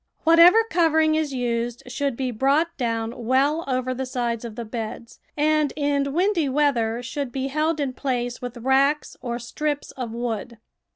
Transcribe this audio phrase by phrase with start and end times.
[0.23, 5.19] Whatever covering is used sliould be brought doAvn well over the sides of the beds,
[5.37, 10.57] and in windy weather should be held in place with racks or strips of wood.